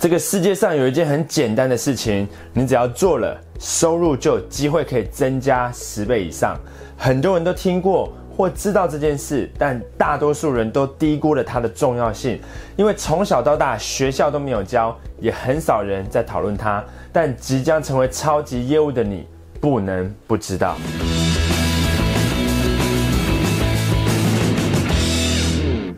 [0.00, 6.58] 这个世界上有一件很简单的事情，你只要做了，收入就有机会可以增加十倍以上。
[6.96, 12.40] 很多人都听过或知道这件事，但大多数人都低估了它的重要性，
[12.76, 16.82] 因为从小到大学校都没有教，也很少人在讨论它。
[17.12, 19.26] 但即将成为超级业务的你，
[19.60, 20.78] 不能不知道。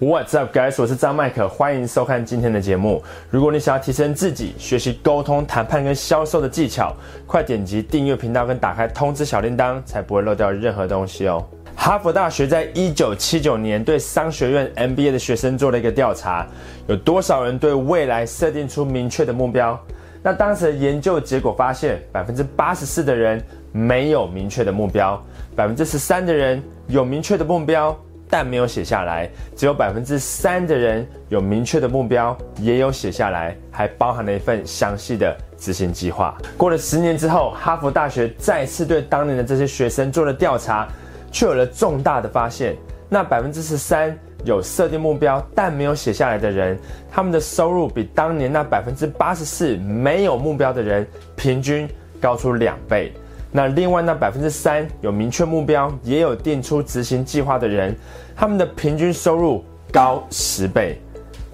[0.00, 0.80] What's up, guys？
[0.80, 3.02] 我是张麦克，欢迎收看今天的节目。
[3.30, 6.94] 如果你想要提升自己、学习沟通、谈判跟销售的技巧，
[7.26, 11.44] 快点击订阅频道跟打开通知小铃铛，才不会漏掉任何东西哦。
[11.74, 16.46] 哈佛大学在一九七九年对商学院 MBA 的学生做了一个调查，
[16.86, 19.76] 有多少人对未来设定出明确的目标？
[20.22, 25.20] 那当时的研究结果发现，百分之八十四的人没有明确的目标，
[25.56, 27.98] 百分之十三的人有明确的目标。
[28.28, 36.36] 但没有写下来，只有百分之三的人有明确的目标，也有写下来，还包含了一份详细的执行计划。
[36.56, 40.86] 过了十年之后，哈佛大学再次对当年的这些学生做了调查，
[41.32, 42.76] 却有了重大的发现。
[43.08, 46.78] 那百分之十三有设定目标但没有写下来的人，
[47.10, 51.88] 他们的收入比当年那百分之八十四没有目标的人平均
[52.20, 53.14] 高出两倍。
[53.50, 57.96] 那另外那百分之三有明确目标，也有定出执行计划的人，
[58.36, 61.00] 他们的平均收入高十倍。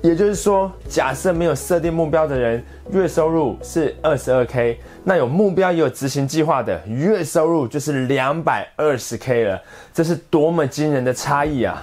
[0.03, 9.59] 也就是说，假设没有设定目标的人，月收入是二十二 k，那有目标也有执行计划的，月收入就是两百二十 k 了。
[9.95, 11.81] 这是多么惊人的差异啊！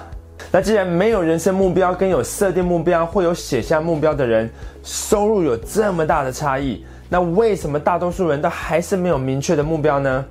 [0.52, 4.48] 那既然没有人生目标跟有设定目标或有写下目标的人，
[4.84, 6.86] 收入有这么大的差异。
[7.14, 10.23] 那为什么大多数人都还是没有明确的目标呢？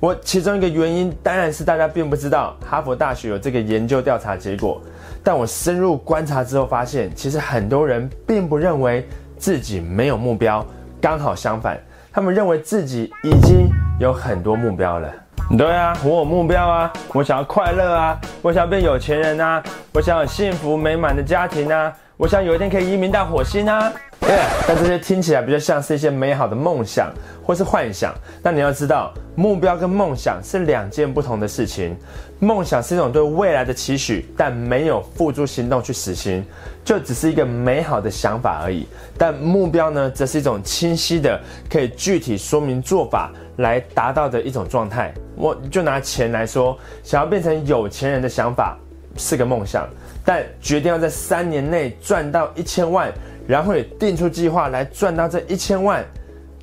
[0.00, 4.82] 我其中一个原因当然是大家并不知道哈佛大学有这个研究调查结果，
[5.22, 9.08] 但我深入观察之后发现，其实很多人并不认为
[9.38, 10.66] 自己没有目标，
[11.00, 11.78] 刚好相反，
[12.12, 13.68] 他们认为自己已经
[14.00, 15.08] 有很多目标了。
[15.56, 23.92] 对啊，我有目标啊，我想要快乐啊，我想要变有钱人啊，我想要幸福美满的家庭啊，我想有一天可以移民到火星啊。
[24.20, 28.14] 但这些听起来比较像是一些美好的梦想或是幻想。
[28.42, 31.96] 但你要知道，目标跟梦想是两件不同的事情。
[32.38, 36.44] 梦想是一种对未来的期许，但没有付诸行动去实行，
[36.84, 38.86] 就只是一个美好的想法而已。
[39.18, 41.38] 但目标呢，则是一种清晰的、
[41.68, 45.12] 可以具体说明做法来达到的一种状态。
[45.34, 48.78] 我就拿钱来说，想要变成有钱人的想法
[49.16, 49.86] 是个梦想，
[50.24, 53.12] 但决定要在三年内赚到一千万。
[53.50, 56.04] 然后也定出计划来赚到这一千万，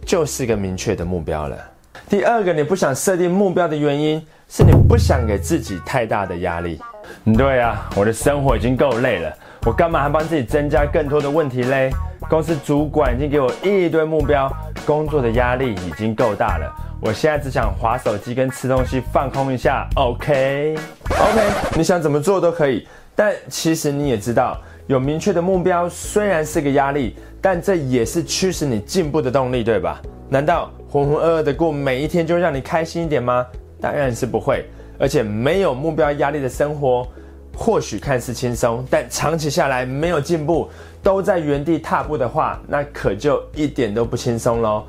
[0.06, 1.58] 就是一个明确的目标了。
[2.08, 6.80] 第二个，你不想设定目标的原因是你不想给自己太大的压力。
[7.38, 9.30] 对啊，我的生活已经够累了，
[9.66, 11.92] 我干嘛还帮自己增加更多的问题嘞？
[12.30, 14.50] 公司主管已经给我一堆目标，
[14.86, 19.86] 工作的压力已经够大了，我现在只想划手机跟吃东西放空一下。
[19.98, 21.42] OK，OK，
[21.76, 24.58] 你想怎么做都可以，但其实你也知道。
[24.88, 30.02] 有明确的目标虽然是个压力，但这也是驱使你进步的动力，对吧？
[30.30, 33.46] 难道浑浑噩噩的过每一天就让你开心一点吗？
[33.80, 34.66] 当然是不会。
[35.00, 37.08] 而且没有目标压力的生活，
[37.56, 40.68] 或许看似轻松，但长期下来没有进步，
[41.04, 44.84] 都在原地踏步的话，那可就一点都不轻松喽。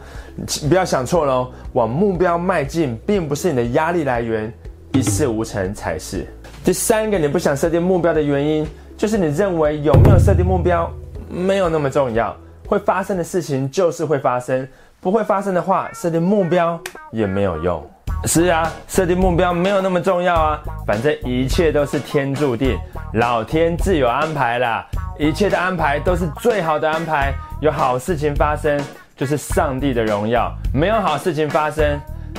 [0.69, 4.51] 不要想错喽，往目标迈进并不是你的压力来源，
[4.93, 6.27] 一事无成才是。
[6.65, 8.67] 第三个，你不想设定目标的原因。
[8.99, 10.91] 就是你认为有没有设定目标
[11.31, 12.37] 没有那么重要，
[12.67, 14.67] 会发生的事情就是会发生，
[15.01, 16.79] 不会发生的话，设定目标
[17.13, 17.89] 也没有用。
[18.25, 22.77] 是啊，设定目标没有那么重要啊，反正一切都是天注定，
[23.15, 24.85] 老天自有安排啦，
[25.17, 28.81] 一切的安排都是最好的安排，有好事情发生
[29.17, 31.97] 就是上帝的荣耀，没有好事情发生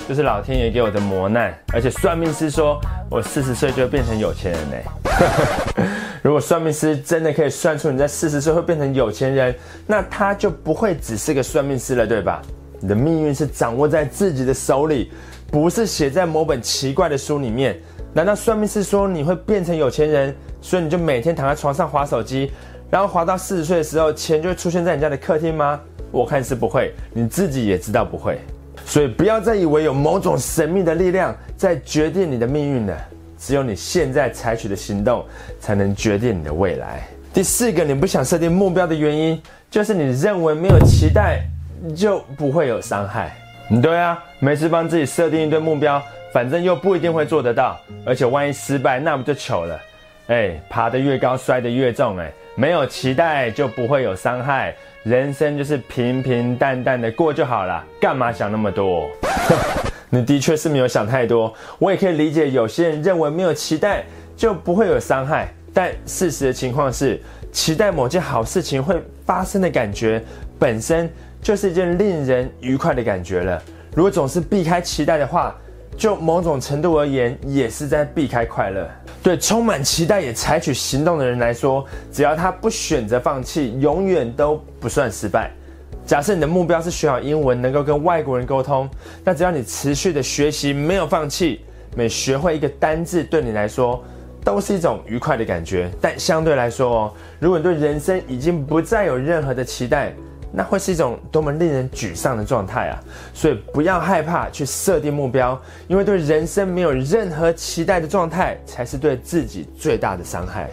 [0.09, 2.77] 就是老天爷给我的磨难，而且算命师说
[3.09, 4.75] 我四十岁就会变成有钱人呢。
[6.29, 9.55] 如果算命师真的可以算出你在四十岁会变成有钱人，
[9.87, 12.39] 那他就不会只是个算命师了，对吧？
[12.79, 15.11] 你的命运是掌握在自己的手里，
[15.49, 17.75] 不是写在某本奇怪的书里面。
[18.13, 22.51] 难道算命师说你会变成有钱人，所以你就每天躺在床上划手机，
[22.91, 25.81] 然后划到四十岁的时候，钱就会出现在你家的客厅吗？
[26.11, 28.39] 我看是不会，你自己也知道不会。
[28.85, 32.95] 所以不要再以为有某种神秘的力量在决定你的命运了。
[33.39, 35.25] 只有你现在采取的行动，
[35.61, 37.07] 才能决定你的未来。
[37.33, 39.41] 第四个，你不想设定目标的原因，
[39.71, 41.41] 就是你认为没有期待
[41.95, 43.33] 就不会有伤害。
[43.81, 46.01] 对啊，每次帮自己设定一堆目标，
[46.33, 49.79] 反正又不一定会做得到，而且万一失败，那不就糗了？
[50.27, 52.17] 哎，爬得越高，摔得越重。
[52.17, 59.07] 哎，没有期待就不会有伤害，人生就是平平淡淡的过就好了，干嘛想那么多？
[60.09, 64.03] 你的确是没有想太多，我也可以理解有些人认为没有期待
[64.35, 67.21] 就不会有伤害，但事实的情况是，
[67.51, 70.23] 期待某件好事情会发生的感觉
[70.57, 71.09] 本身
[71.41, 73.61] 就是一件令人愉快的感觉了。
[73.95, 75.55] 如果总是避开期待的话，
[75.97, 78.89] 就某种程度而言，也是在避开快乐。
[79.21, 85.51] 对充满期待也采取行动的人来说，只要他不选择放弃，永远都不算失败。
[86.09, 88.89] 假设你的目标是学好英文，能够跟外国人沟通，
[89.23, 91.61] 那只要你持续的学习，没有放弃，
[91.95, 94.03] 每学会一个单字，对你来说
[94.43, 95.87] 都是一种愉快的感觉。
[96.01, 100.11] 但相对来说，哦如果你对人生已经不再有任何的期待，
[100.51, 102.97] 那会是一种多么令人沮丧的状态啊！
[103.31, 110.71] 所以不要害怕去设定目标，因为对人生没有任何期待的状态，才是对自己最大的伤害。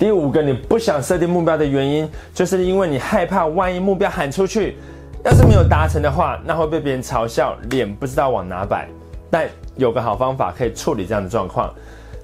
[0.00, 4.78] 第五个，你不想设定目标的原因，就是因为你害怕，万一目标喊出去，
[5.22, 8.88] 要是没有达成的话，那会被别人嘲笑，脸不知道往哪摆。
[9.30, 11.70] 但有个好方法可以处理这样的状况，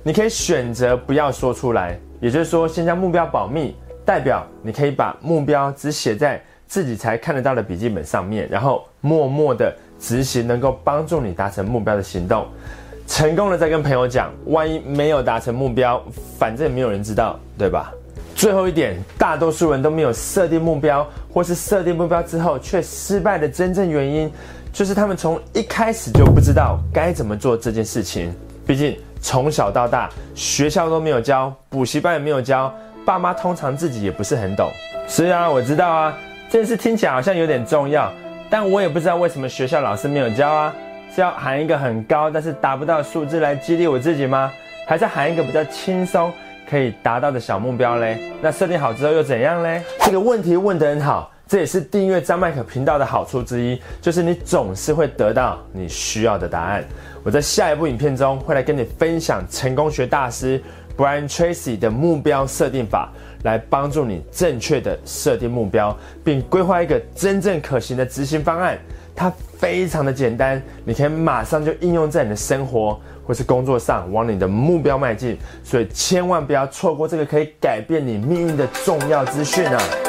[0.02, 3.76] 你可以选择不要说出来，也就是说，先将目标保密，
[4.06, 12.46] 代表你可以把目标只写在自己才看得到的笔记本上面，然后默默的执行能够帮助你达成目标的行动。
[13.06, 16.02] 成功了再跟朋友讲，万一没有达成目标，
[16.38, 17.92] 反正没有人知道，对吧？
[18.34, 24.30] 最后一点，大多数人都没有设定目标，或是设定目标之后却失败的真正原因，
[24.72, 28.34] 就是他们从一开始就不知道该怎么做这件事情。
[28.66, 32.74] 毕竟从小到大，学校都没有教，补习班也没有教，
[33.06, 34.68] 爸妈通常自己也不是很懂。
[35.08, 36.18] 是啊，我知道啊，
[36.50, 38.12] 这件事听起来好像有点重要，
[38.50, 40.74] 但我也不知道为什么学校老师没有教啊。
[41.16, 44.52] 是要喊一个很高但是达不到数字来激励我自己吗？
[44.86, 46.30] 还是喊一个比较轻松
[46.68, 48.18] 可以达到的小目标嘞？
[48.42, 49.82] 那设定好之后又怎样嘞？
[50.00, 56.84] 这个问题问得很好，这也是订阅张麦克频道的好处之一，就是你总是会得到你需要的答案。
[57.24, 60.62] 我在下一部影片中会来跟你分享成功学大师
[60.98, 63.10] Brian Tracy 的目标设定法，
[63.44, 68.76] 来帮助你正确的设定目标，并规划一个真正可行的执行方案。
[69.16, 75.38] 它非常的简单，你可以马上就应用在你的生活或是工作上，往你的目标迈进。
[75.64, 80.05] 所以千万不要错过这个可以改变你命运的重要资讯啊！